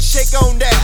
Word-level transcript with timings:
shake 0.00 0.42
on 0.42 0.58
that. 0.58 0.75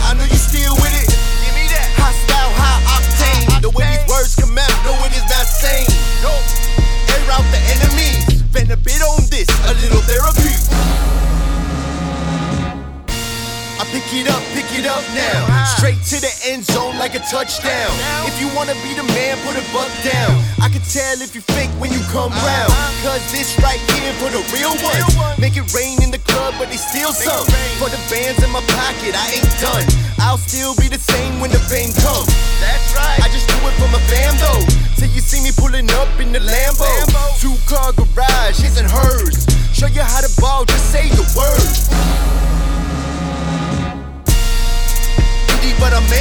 It 14.13 14.29
up, 14.29 14.43
pick 14.53 14.69
it 14.77 14.85
up 14.85 15.01
now. 15.17 15.65
Straight 15.77 16.01
to 16.13 16.21
the 16.21 16.33
end 16.45 16.65
zone 16.65 16.97
like 16.97 17.15
a 17.15 17.23
touchdown. 17.25 17.91
If 18.29 18.37
you 18.37 18.47
wanna 18.53 18.77
be 18.85 18.93
the 18.93 19.03
man, 19.15 19.37
put 19.41 19.57
a 19.57 19.65
buck 19.73 19.89
down. 20.05 20.37
I 20.61 20.69
can 20.69 20.81
tell 20.85 21.21
if 21.21 21.33
you 21.33 21.41
fake 21.41 21.73
when 21.81 21.91
you 21.91 21.99
come 22.13 22.29
uh-huh. 22.29 22.45
round. 22.45 22.73
Cause 23.01 23.23
this 23.33 23.57
right 23.65 23.81
here 23.97 24.13
for 24.21 24.29
the 24.29 24.43
real 24.53 24.75
ones. 24.85 25.39
Make 25.41 25.57
it 25.57 25.65
rain 25.73 26.01
in 26.03 26.11
the 26.11 26.21
club, 26.29 26.53
but 26.59 26.69
they 26.69 26.77
steal 26.77 27.13
some. 27.13 27.45
For 27.81 27.89
the 27.89 27.99
bands 28.11 28.43
in 28.43 28.51
my 28.53 28.61
pocket, 28.77 29.17
I 29.17 29.41
ain't 29.41 29.53
done. 29.57 29.85
I'll 30.21 30.37
still 30.37 30.75
be 30.77 30.87
the 30.87 31.01
same 31.01 31.39
when 31.41 31.49
the 31.49 31.59
fame 31.59 31.91
comes. 31.97 32.29
That's 32.61 32.93
right. 32.93 33.17
I 33.17 33.27
just 33.33 33.49
do 33.49 33.57
it 33.65 33.75
for 33.81 33.89
my 33.89 34.01
fam 34.11 34.37
though. 34.37 34.63
Till 34.99 35.09
you 35.09 35.21
see 35.21 35.41
me 35.41 35.51
pulling 35.55 35.89
up 35.97 36.11
in 36.21 36.31
the 36.31 36.39
Lambo. 36.39 36.85
Lambo. 36.85 37.23
Two 37.41 37.57
car 37.65 37.91
garage, 37.97 38.61
his 38.61 38.77
and 38.77 38.89
hers. 38.89 39.47
Show 39.73 39.87
you 39.87 40.05
how 40.05 40.12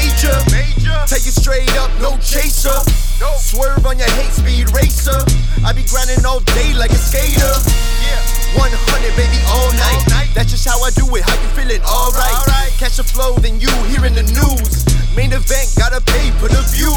major. 0.02 0.34
Major. 0.50 0.98
Tell 1.06 1.22
you 1.22 1.32
straight 1.32 1.70
up, 1.78 1.90
no 2.02 2.18
chaser. 2.18 2.74
Dope. 3.22 3.38
Swerve 3.38 3.86
on 3.86 3.98
your 3.98 4.10
hate 4.18 4.34
speed 4.34 4.66
racer. 4.74 5.18
I 5.62 5.70
be 5.70 5.86
grinding 5.86 6.26
all 6.26 6.40
day 6.58 6.74
like 6.74 6.90
a 6.90 6.98
skater. 6.98 7.54
Yeah. 8.02 8.58
100, 8.58 8.74
baby, 9.14 9.38
all 9.48 9.70
night. 9.78 10.02
All 10.10 10.18
night. 10.18 10.30
That's 10.34 10.50
just 10.50 10.66
how 10.66 10.82
I 10.82 10.90
do 10.90 11.06
it. 11.14 11.22
How 11.22 11.38
you 11.38 11.50
feeling? 11.54 11.82
Alright. 11.86 12.34
Alright. 12.34 12.72
Catch 12.82 12.98
a 12.98 13.04
flow, 13.06 13.38
then 13.38 13.60
you 13.60 13.70
hearing 13.86 14.14
the 14.14 14.26
news. 14.26 14.82
Main 15.14 15.32
event, 15.32 15.70
gotta 15.78 16.00
pay 16.00 16.30
for 16.42 16.48
the 16.48 16.62
view. 16.74 16.92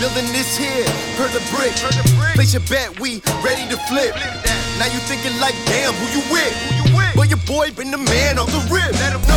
Building 0.00 0.32
this 0.32 0.56
here, 0.56 0.88
per 1.20 1.28
the 1.28 1.42
brick. 1.52 1.76
Per 1.76 1.92
the 1.92 2.06
brick. 2.16 2.34
Place 2.34 2.54
your 2.54 2.64
bet, 2.72 2.98
we 3.00 3.20
ready 3.44 3.68
to 3.68 3.76
flip. 3.90 4.16
Flip. 4.16 4.48
Now 4.78 4.88
you 4.88 4.98
thinking 5.04 5.36
like, 5.40 5.54
damn, 5.66 5.92
who 5.92 6.06
you 6.16 6.22
with? 6.32 6.54
Who 6.56 6.88
you 6.88 6.96
with? 6.96 7.12
But 7.14 7.28
your 7.28 7.42
boy 7.44 7.70
been 7.76 7.90
the 7.90 7.98
man 7.98 8.38
on 8.38 8.46
the 8.48 8.62
rip. 8.72 8.92
Let 8.96 9.12
'em 9.12 9.20
know. 9.28 9.29